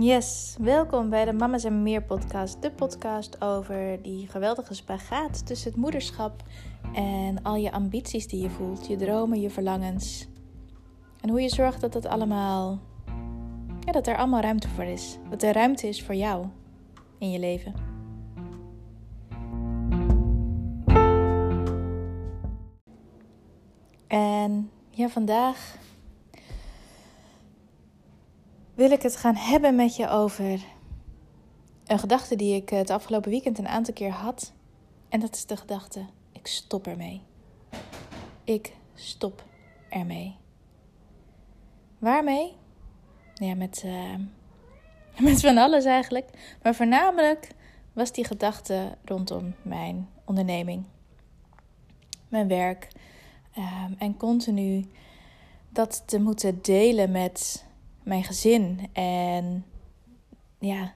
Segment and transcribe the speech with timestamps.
[0.00, 2.62] Yes, welkom bij de Mama's en Meer podcast.
[2.62, 6.42] De podcast over die geweldige spagaat tussen het moederschap
[6.94, 10.28] en al je ambities die je voelt, je dromen, je verlangens.
[11.20, 12.78] En hoe je zorgt dat het allemaal,
[13.80, 15.18] ja, dat er allemaal ruimte voor is.
[15.30, 16.46] Dat er ruimte is voor jou
[17.18, 17.74] in je leven.
[24.06, 25.76] En ja, vandaag
[28.80, 30.60] wil ik het gaan hebben met je over
[31.86, 34.52] een gedachte die ik het afgelopen weekend een aantal keer had.
[35.08, 37.22] En dat is de gedachte: ik stop ermee.
[38.44, 39.44] Ik stop
[39.88, 40.36] ermee.
[41.98, 42.52] Waarmee?
[43.34, 44.14] Ja, met, uh,
[45.26, 46.56] met van alles eigenlijk.
[46.62, 47.48] Maar voornamelijk
[47.92, 50.84] was die gedachte rondom mijn onderneming,
[52.28, 52.88] mijn werk.
[53.58, 54.84] Um, en continu
[55.68, 57.68] dat te moeten delen met
[58.02, 58.88] mijn gezin.
[58.92, 59.64] En
[60.58, 60.94] ja,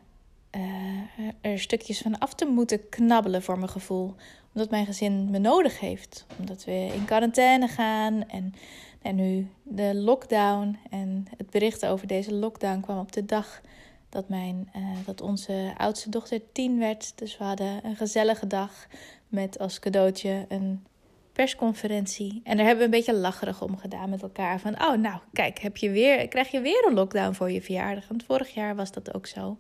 [0.57, 4.15] uh, er stukjes van af te moeten knabbelen voor mijn gevoel.
[4.55, 6.27] Omdat mijn gezin me nodig heeft.
[6.39, 8.29] Omdat we in quarantaine gaan.
[8.29, 8.55] En,
[9.03, 10.79] en nu de lockdown.
[10.91, 13.61] En het bericht over deze lockdown kwam op de dag
[14.09, 17.19] dat, mijn, uh, dat onze oudste dochter tien werd.
[17.19, 18.87] Dus we hadden een gezellige dag
[19.29, 20.87] met als cadeautje een
[21.35, 22.41] persconferentie.
[22.45, 24.61] En daar hebben we een beetje lacherig om gedaan met elkaar.
[24.61, 28.09] Van, oh nou, kijk, heb je weer, krijg je weer een lockdown voor je verjaardag?
[28.09, 29.57] Want vorig jaar was dat ook zo.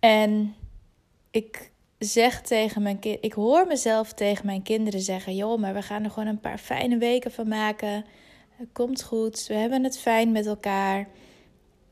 [0.00, 0.54] En
[1.30, 5.82] ik zeg tegen mijn kind, ik hoor mezelf tegen mijn kinderen zeggen: joh, maar we
[5.82, 8.04] gaan er gewoon een paar fijne weken van maken.
[8.56, 11.08] Het komt goed, we hebben het fijn met elkaar.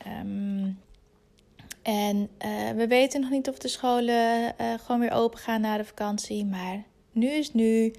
[0.07, 0.79] Um,
[1.83, 5.77] en uh, we weten nog niet of de scholen uh, gewoon weer open gaan na
[5.77, 6.45] de vakantie.
[6.45, 7.93] Maar nu is nu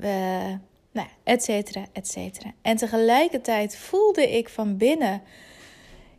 [0.00, 0.54] uh,
[0.92, 2.52] nou, et cetera, et cetera.
[2.62, 5.22] En tegelijkertijd voelde ik van binnen,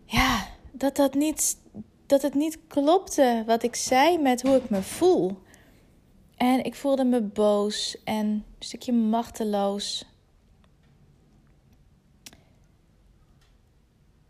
[0.05, 1.57] ja, dat, dat, niet,
[2.05, 5.43] dat het niet klopte wat ik zei met hoe ik me voel.
[6.35, 10.05] En ik voelde me boos en een stukje machteloos.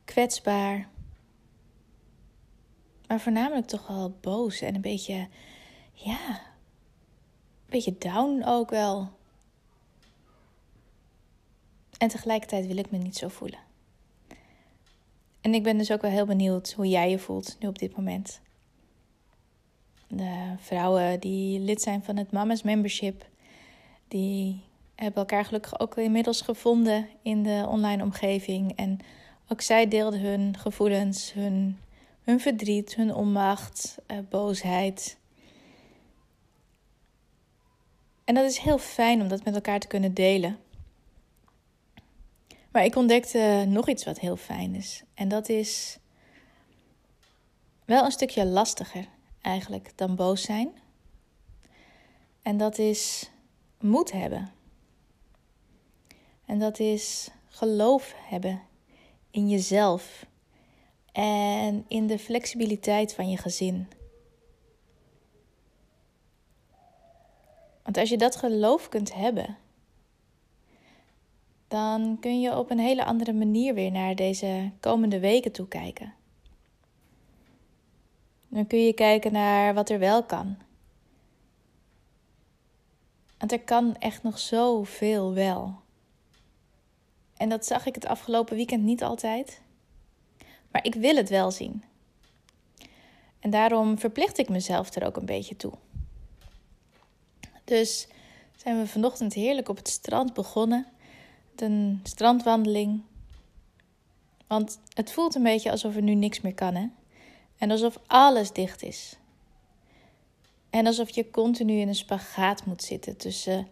[0.04, 0.90] Kwetsbaar.
[3.08, 5.28] Maar voornamelijk toch wel boos en een beetje,
[5.94, 9.10] ja, een beetje down ook wel.
[11.98, 13.60] En tegelijkertijd wil ik me niet zo voelen.
[15.42, 17.98] En ik ben dus ook wel heel benieuwd hoe jij je voelt nu op dit
[17.98, 18.42] moment.
[20.08, 23.26] De vrouwen die lid zijn van het Mama's Membership,
[24.08, 24.62] die
[24.96, 28.76] hebben elkaar gelukkig ook inmiddels gevonden in de online omgeving.
[28.76, 29.00] En
[29.48, 31.78] ook zij deelden hun gevoelens, hun,
[32.24, 35.18] hun verdriet, hun onmacht, uh, boosheid.
[38.24, 40.58] En dat is heel fijn om dat met elkaar te kunnen delen.
[42.76, 45.04] Maar ik ontdekte nog iets wat heel fijn is.
[45.14, 45.98] En dat is
[47.86, 49.08] wel een stukje lastiger
[49.42, 50.72] eigenlijk dan boos zijn.
[52.42, 53.32] En dat is
[53.80, 54.52] moed hebben.
[56.46, 58.62] En dat is geloof hebben
[59.32, 60.26] in jezelf
[61.12, 63.88] en in de flexibiliteit van je gezin.
[67.84, 69.58] Want als je dat geloof kunt hebben,
[71.68, 76.14] dan kun je op een hele andere manier weer naar deze komende weken toe kijken.
[78.48, 80.58] Dan kun je kijken naar wat er wel kan.
[83.38, 85.76] Want er kan echt nog zoveel wel.
[87.38, 89.62] En dat zag ik het afgelopen weekend niet altijd.
[90.72, 91.84] Maar ik wil het wel zien.
[93.40, 95.74] En daarom verplicht ik mezelf er ook een beetje toe.
[97.64, 98.08] Dus
[98.56, 100.88] zijn we vanochtend heerlijk op het strand begonnen
[101.62, 103.02] een strandwandeling.
[104.48, 106.88] Want het voelt een beetje alsof er nu niks meer kan, hè?
[107.58, 109.18] En alsof alles dicht is.
[110.70, 113.68] En alsof je continu in een spagaat moet zitten tussen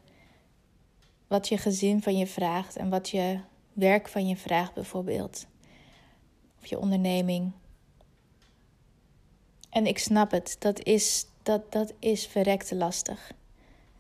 [1.27, 3.39] wat je gezin van je vraagt en wat je
[3.73, 5.45] werk van je vraagt, bijvoorbeeld.
[6.61, 7.51] Of je onderneming.
[9.69, 13.31] En ik snap het, dat is, dat, dat is verrekte lastig.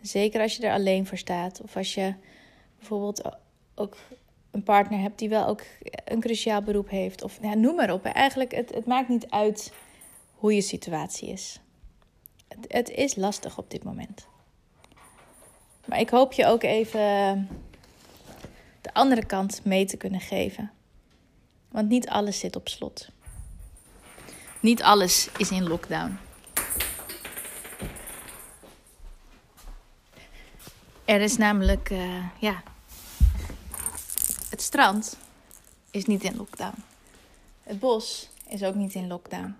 [0.01, 1.61] Zeker als je er alleen voor staat.
[1.61, 2.15] Of als je
[2.77, 3.21] bijvoorbeeld
[3.75, 3.97] ook
[4.51, 5.61] een partner hebt die wel ook
[6.05, 7.23] een cruciaal beroep heeft.
[7.23, 8.05] Of ja, noem maar op.
[8.05, 9.73] Eigenlijk, het, het maakt niet uit
[10.35, 11.59] hoe je situatie is.
[12.47, 14.27] Het, het is lastig op dit moment.
[15.85, 17.01] Maar ik hoop je ook even
[18.81, 20.71] de andere kant mee te kunnen geven.
[21.71, 23.09] Want niet alles zit op slot.
[24.59, 26.17] Niet alles is in lockdown.
[31.05, 32.63] Er is namelijk, uh, ja,
[34.63, 35.17] strand
[35.91, 36.83] is niet in lockdown.
[37.63, 39.55] Het bos is ook niet in lockdown.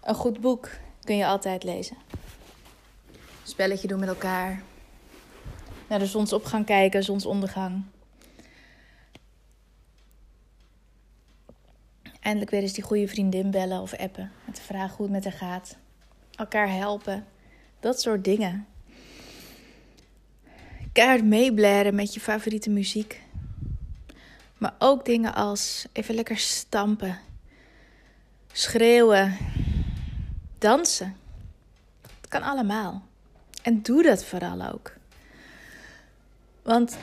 [0.00, 0.70] Een goed boek
[1.04, 1.96] kun je altijd lezen.
[3.42, 4.62] Spelletje doen met elkaar.
[5.88, 7.84] Naar de zonsopgang kijken, zonsondergang.
[12.20, 14.32] Eindelijk weer eens die goede vriendin bellen of appen.
[14.44, 15.76] Met de vraag hoe het met haar gaat.
[16.34, 17.26] Elkaar helpen.
[17.80, 18.66] Dat soort dingen.
[20.92, 23.20] Keihard meeblaren met je favoriete muziek.
[24.58, 27.18] Maar ook dingen als even lekker stampen.
[28.52, 29.36] Schreeuwen.
[30.58, 31.16] Dansen.
[32.00, 33.02] Het kan allemaal.
[33.62, 34.92] En doe dat vooral ook.
[36.62, 36.96] Want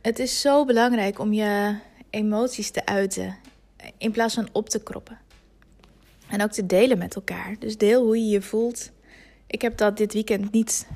[0.00, 1.78] het is zo belangrijk om je
[2.10, 3.36] emoties te uiten
[3.98, 5.18] in plaats van op te kroppen.
[6.28, 7.56] En ook te delen met elkaar.
[7.58, 8.90] Dus deel hoe je je voelt.
[9.46, 10.86] Ik heb dat dit weekend niet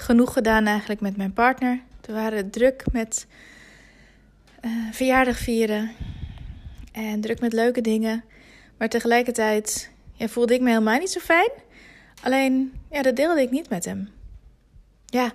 [0.00, 1.80] genoeg gedaan eigenlijk met mijn partner.
[2.00, 3.26] We waren druk met
[4.64, 5.90] uh, verjaardag vieren.
[6.92, 8.24] En druk met leuke dingen.
[8.76, 11.50] Maar tegelijkertijd ja, voelde ik me helemaal niet zo fijn.
[12.22, 14.08] Alleen, ja, dat deelde ik niet met hem.
[15.06, 15.32] Ja.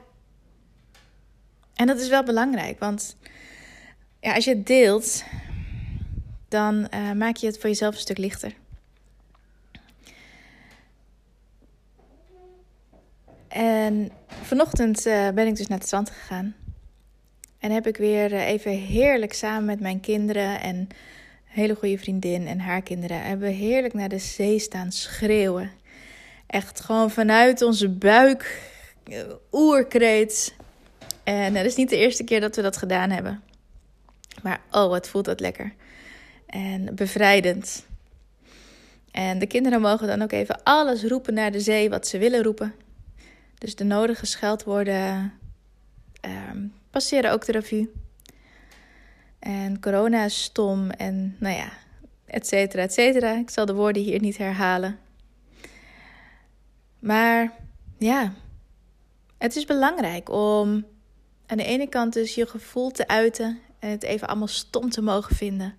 [1.74, 3.18] En dat is wel belangrijk, want
[4.19, 5.24] ja, als je het deelt,
[6.48, 8.54] dan uh, maak je het voor jezelf een stuk lichter.
[13.53, 14.11] En
[14.41, 16.55] vanochtend uh, ben ik dus naar het strand gegaan.
[17.59, 20.89] En heb ik weer uh, even heerlijk samen met mijn kinderen en een
[21.45, 23.21] hele goede vriendin en haar kinderen...
[23.21, 25.71] hebben we heerlijk naar de zee staan schreeuwen.
[26.47, 28.61] Echt gewoon vanuit onze buik,
[29.51, 30.55] oerkreet.
[31.23, 33.44] En dat is niet de eerste keer dat we dat gedaan hebben.
[34.41, 35.73] Maar oh, wat voelt dat lekker
[36.45, 37.85] en bevrijdend.
[39.11, 42.44] En de kinderen mogen dan ook even alles roepen naar de zee wat ze willen
[42.44, 42.73] roepen.
[43.63, 45.33] Dus de nodige scheldwoorden
[46.51, 47.92] um, passeren ook de revue.
[49.39, 51.71] En corona is stom en nou ja,
[52.25, 53.31] et cetera, et cetera.
[53.31, 55.00] Ik zal de woorden hier niet herhalen.
[57.00, 57.51] Maar
[57.98, 58.33] ja,
[59.38, 60.86] het is belangrijk om
[61.45, 65.01] aan de ene kant dus je gevoel te uiten en het even allemaal stom te
[65.01, 65.75] mogen vinden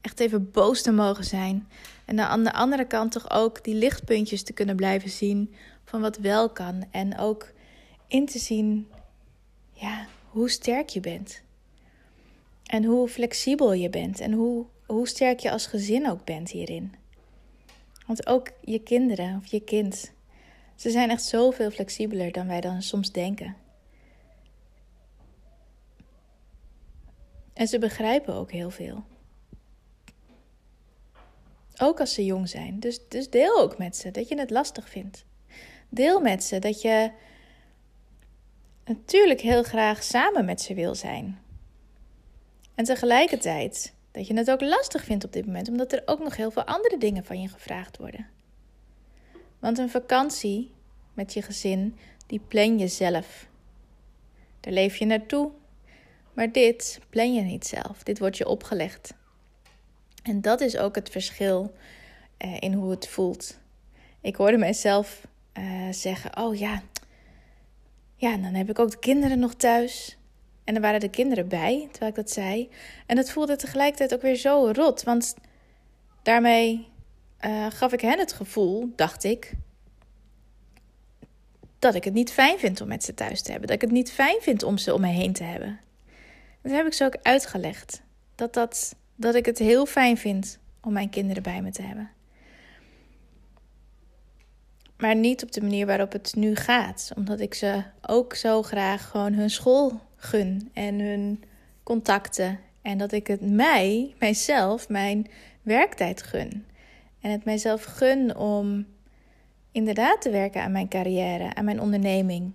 [0.00, 1.68] echt even boos te mogen zijn.
[2.04, 5.54] En aan de andere kant toch ook die lichtpuntjes te kunnen blijven zien
[5.90, 6.84] van wat wel kan.
[6.90, 7.52] En ook
[8.06, 8.88] in te zien
[9.72, 11.42] ja, hoe sterk je bent.
[12.64, 14.20] En hoe flexibel je bent.
[14.20, 16.94] En hoe, hoe sterk je als gezin ook bent hierin.
[18.06, 20.12] Want ook je kinderen of je kind,
[20.76, 23.56] ze zijn echt zoveel flexibeler dan wij dan soms denken.
[27.52, 29.04] En ze begrijpen ook heel veel.
[31.78, 32.80] Ook als ze jong zijn.
[32.80, 35.24] Dus, dus deel ook met ze dat je het lastig vindt.
[35.90, 37.10] Deel met ze dat je
[38.84, 41.38] natuurlijk heel graag samen met ze wil zijn.
[42.74, 46.36] En tegelijkertijd dat je het ook lastig vindt op dit moment, omdat er ook nog
[46.36, 48.26] heel veel andere dingen van je gevraagd worden.
[49.58, 50.72] Want een vakantie
[51.14, 53.48] met je gezin, die plan je zelf.
[54.60, 55.50] Daar leef je naartoe.
[56.32, 58.02] Maar dit plan je niet zelf.
[58.02, 59.14] Dit wordt je opgelegd.
[60.22, 61.74] En dat is ook het verschil
[62.38, 63.58] uh, in hoe het voelt.
[64.20, 65.26] Ik hoorde mijzelf
[65.60, 66.82] uh, zeggen: Oh ja,
[68.16, 70.18] ja, dan heb ik ook de kinderen nog thuis.
[70.64, 72.68] En er waren de kinderen bij terwijl ik dat zei.
[73.06, 75.02] En het voelde tegelijkertijd ook weer zo rot.
[75.02, 75.34] Want
[76.22, 76.88] daarmee
[77.44, 79.52] uh, gaf ik hen het gevoel, dacht ik,
[81.78, 83.68] dat ik het niet fijn vind om met ze thuis te hebben.
[83.68, 85.80] Dat ik het niet fijn vind om ze om me heen te hebben.
[86.62, 88.02] Dat heb ik ze ook uitgelegd.
[88.34, 92.10] Dat dat dat ik het heel fijn vind om mijn kinderen bij me te hebben.
[95.00, 97.12] Maar niet op de manier waarop het nu gaat.
[97.16, 101.44] Omdat ik ze ook zo graag gewoon hun school gun en hun
[101.82, 102.58] contacten.
[102.82, 105.26] En dat ik het mij, mijzelf, mijn
[105.62, 106.66] werktijd gun.
[107.20, 108.86] En het mijzelf gun om
[109.72, 112.52] inderdaad te werken aan mijn carrière, aan mijn onderneming.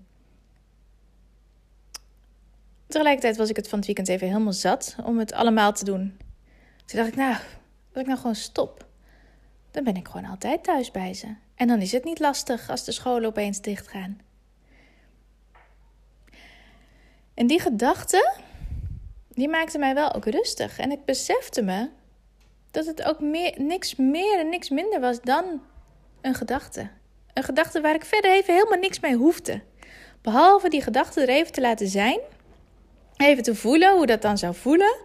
[2.87, 6.17] Tegelijkertijd was ik het van het weekend even helemaal zat om het allemaal te doen.
[6.85, 7.35] Toen dacht ik, nou,
[7.93, 8.85] als ik nou gewoon stop,
[9.71, 11.27] dan ben ik gewoon altijd thuis bij ze.
[11.55, 14.19] En dan is het niet lastig als de scholen opeens dichtgaan.
[17.33, 18.33] En die gedachte,
[19.29, 20.79] die maakte mij wel ook rustig.
[20.79, 21.89] En ik besefte me
[22.71, 25.61] dat het ook meer, niks meer en niks minder was dan
[26.21, 26.89] een gedachte.
[27.33, 29.61] Een gedachte waar ik verder even helemaal niks mee hoefde.
[30.21, 32.19] Behalve die gedachte er even te laten zijn.
[33.15, 34.95] Even te voelen hoe dat dan zou voelen.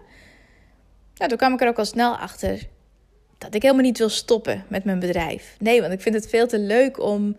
[1.15, 2.69] Nou, toen kwam ik er ook al snel achter
[3.41, 5.57] dat ik helemaal niet wil stoppen met mijn bedrijf.
[5.59, 7.37] Nee, want ik vind het veel te leuk om,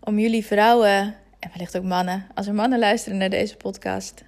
[0.00, 4.24] om jullie vrouwen, en wellicht ook mannen, als er mannen luisteren naar deze podcast,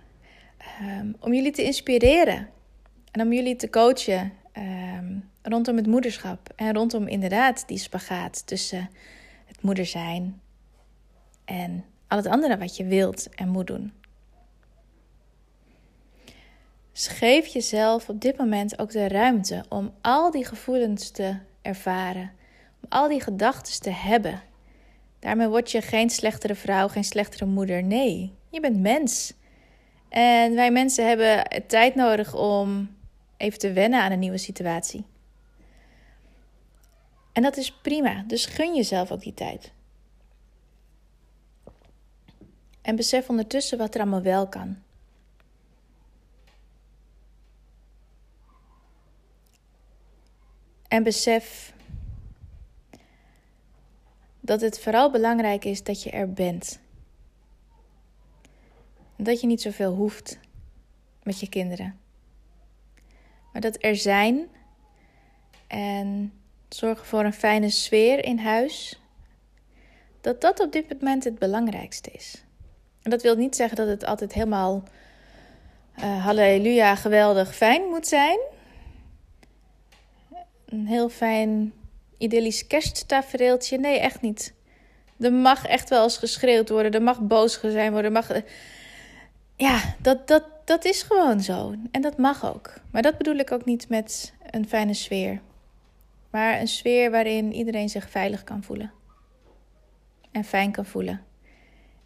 [0.82, 2.48] um, om jullie te inspireren.
[3.10, 8.90] En om jullie te coachen ehm, rondom het moederschap en rondom inderdaad die spagaat tussen
[9.44, 10.40] het moeder zijn
[11.44, 13.92] en al het andere wat je wilt en moet doen.
[16.96, 22.32] Dus geef jezelf op dit moment ook de ruimte om al die gevoelens te ervaren,
[22.82, 24.42] om al die gedachten te hebben.
[25.18, 27.82] Daarmee word je geen slechtere vrouw, geen slechtere moeder.
[27.82, 29.32] Nee, je bent mens.
[30.08, 32.96] En wij mensen hebben tijd nodig om
[33.36, 35.04] even te wennen aan een nieuwe situatie.
[37.32, 39.72] En dat is prima, dus gun jezelf ook die tijd.
[42.82, 44.84] En besef ondertussen wat er allemaal wel kan.
[50.88, 51.72] En besef
[54.40, 56.78] dat het vooral belangrijk is dat je er bent.
[59.16, 60.38] Dat je niet zoveel hoeft
[61.22, 61.98] met je kinderen.
[63.52, 64.48] Maar dat er zijn
[65.66, 66.32] en
[66.68, 69.00] zorgen voor een fijne sfeer in huis,
[70.20, 72.44] dat dat op dit moment het belangrijkste is.
[73.02, 74.82] En dat wil niet zeggen dat het altijd helemaal
[75.98, 78.38] uh, halleluja geweldig fijn moet zijn.
[80.66, 81.72] Een heel fijn
[82.18, 83.78] idyllisch kersttafereeltje.
[83.78, 84.54] Nee, echt niet.
[85.18, 86.92] Er mag echt wel eens geschreeuwd worden.
[86.92, 88.12] Er mag boos zijn worden.
[88.12, 88.30] Mag...
[88.30, 88.42] Eh,
[89.56, 91.74] ja, dat, dat, dat is gewoon zo.
[91.90, 92.74] En dat mag ook.
[92.90, 95.40] Maar dat bedoel ik ook niet met een fijne sfeer.
[96.30, 98.92] Maar een sfeer waarin iedereen zich veilig kan voelen.
[100.30, 101.24] En fijn kan voelen.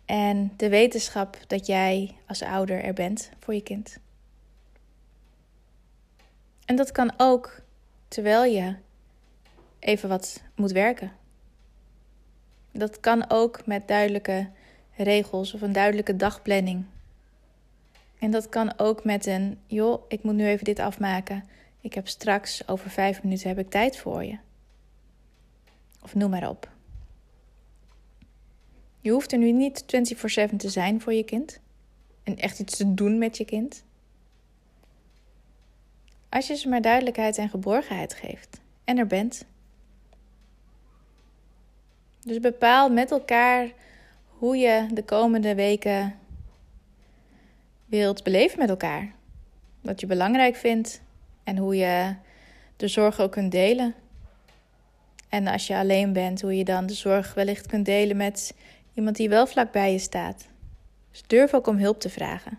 [0.05, 3.99] En de wetenschap dat jij als ouder er bent voor je kind.
[6.65, 7.63] En dat kan ook
[8.11, 8.75] terwijl je
[9.79, 11.13] even wat moet werken.
[12.73, 14.49] Dat kan ook met duidelijke
[14.97, 16.85] regels of een duidelijke dagplanning.
[18.19, 21.45] En dat kan ook met een, joh, ik moet nu even dit afmaken.
[21.81, 24.39] Ik heb straks, over vijf minuten, heb ik tijd voor je.
[26.03, 26.69] Of noem maar op.
[29.01, 29.85] Je hoeft er nu niet
[30.53, 31.61] 24/7 te zijn voor je kind.
[32.23, 33.85] En echt iets te doen met je kind.
[36.31, 38.61] Als je ze maar duidelijkheid en geborgenheid geeft.
[38.85, 39.45] En er bent.
[42.21, 43.69] Dus bepaal met elkaar
[44.27, 46.15] hoe je de komende weken
[47.87, 49.13] wilt beleven met elkaar.
[49.81, 51.03] Wat je belangrijk vindt
[51.45, 52.15] en hoe je
[52.77, 53.95] de zorg ook kunt delen.
[55.29, 58.55] En als je alleen bent, hoe je dan de zorg wellicht kunt delen met
[58.95, 60.49] iemand die wel vlak bij je staat.
[61.11, 62.59] Dus durf ook om hulp te vragen.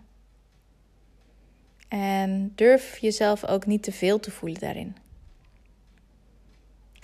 [1.92, 4.96] En durf jezelf ook niet te veel te voelen daarin.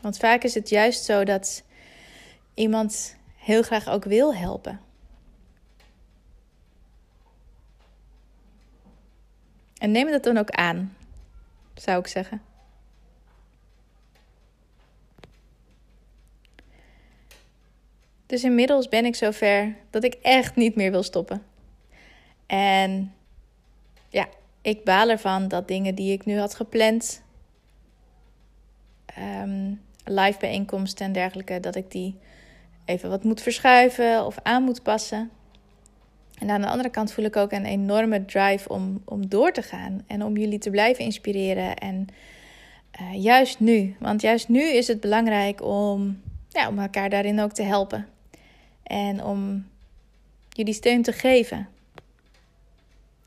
[0.01, 1.65] Want vaak is het juist zo dat
[2.55, 4.81] iemand heel graag ook wil helpen.
[9.79, 10.97] En neem dat dan ook aan,
[11.75, 12.43] zou ik zeggen.
[18.27, 21.43] Dus inmiddels ben ik zover dat ik echt niet meer wil stoppen.
[22.47, 23.15] En
[24.09, 24.29] ja,
[24.63, 27.23] ik baal ervan dat dingen die ik nu had gepland,
[29.43, 32.17] um, live bijeenkomsten en dergelijke, dat ik die
[32.85, 35.31] even wat moet verschuiven of aan moet passen.
[36.39, 39.63] En aan de andere kant voel ik ook een enorme drive om, om door te
[39.63, 41.77] gaan en om jullie te blijven inspireren.
[41.77, 42.07] En
[43.01, 47.53] uh, juist nu, want juist nu is het belangrijk om, ja, om elkaar daarin ook
[47.53, 48.07] te helpen.
[48.83, 49.67] En om
[50.49, 51.69] jullie steun te geven.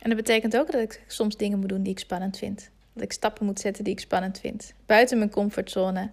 [0.02, 2.70] En dat betekent ook dat ik soms dingen moet doen die ik spannend vind.
[2.94, 4.74] Dat ik stappen moet zetten die ik spannend vind.
[4.86, 6.12] Buiten mijn comfortzone.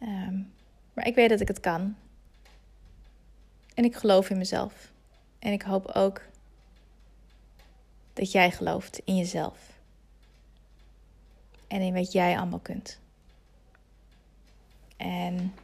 [0.00, 0.52] Um,
[0.92, 1.96] maar ik weet dat ik het kan.
[3.74, 4.92] En ik geloof in mezelf.
[5.38, 6.22] En ik hoop ook
[8.12, 9.58] dat jij gelooft in jezelf.
[11.66, 13.00] En in wat jij allemaal kunt.
[14.96, 15.54] En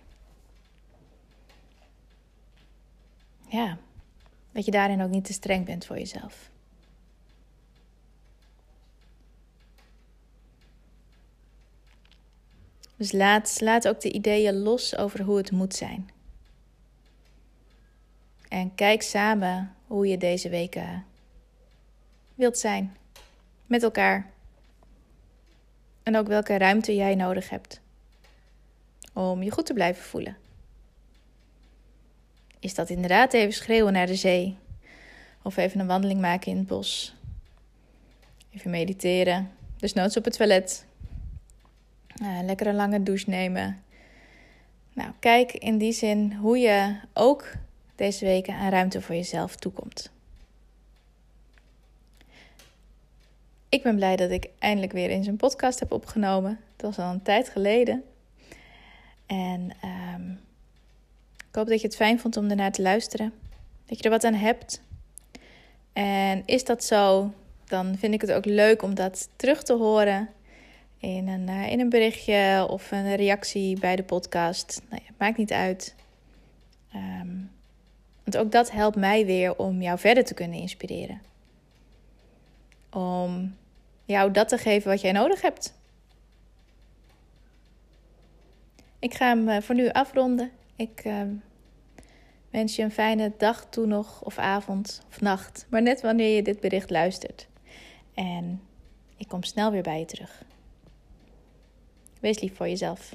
[3.48, 3.78] ja,
[4.52, 6.52] dat je daarin ook niet te streng bent voor jezelf.
[12.96, 16.10] Dus laat, laat ook de ideeën los over hoe het moet zijn.
[18.48, 21.04] En kijk samen hoe je deze weken
[22.34, 22.96] wilt zijn.
[23.66, 24.30] Met elkaar.
[26.02, 27.80] En ook welke ruimte jij nodig hebt.
[29.12, 30.36] Om je goed te blijven voelen.
[32.60, 34.56] Is dat inderdaad even schreeuwen naar de zee?
[35.42, 37.14] Of even een wandeling maken in het bos?
[38.50, 39.50] Even mediteren.
[39.76, 40.86] Dus noods op het toilet.
[42.22, 43.82] Uh, lekker een lange douche nemen.
[44.92, 47.52] Nou, kijk in die zin hoe je ook
[47.94, 50.12] deze weken aan ruimte voor jezelf toekomt.
[53.68, 56.60] Ik ben blij dat ik eindelijk weer in zijn podcast heb opgenomen.
[56.72, 58.04] Het was al een tijd geleden.
[59.26, 59.70] En
[60.14, 60.40] um,
[61.48, 63.32] ik hoop dat je het fijn vond om ernaar te luisteren.
[63.86, 64.82] Dat je er wat aan hebt.
[65.92, 67.32] En is dat zo,
[67.64, 70.28] dan vind ik het ook leuk om dat terug te horen
[71.04, 74.82] in een, uh, in een berichtje of een reactie bij de podcast.
[74.90, 75.94] Nou ja, maakt niet uit.
[76.94, 77.50] Um,
[78.24, 81.22] want ook dat helpt mij weer om jou verder te kunnen inspireren.
[82.90, 83.56] Om
[84.04, 85.74] jou dat te geven wat jij nodig hebt.
[88.98, 90.50] Ik ga hem eh, voor nu afronden.
[90.76, 91.22] Ik uh,
[92.50, 95.66] wens je een fijne dag toe nog, of avond of nacht.
[95.70, 97.48] Maar net wanneer je dit bericht luistert.
[98.14, 98.60] En
[99.16, 100.44] ik kom snel weer bij je terug.
[102.24, 103.14] Wees lief voor jezelf.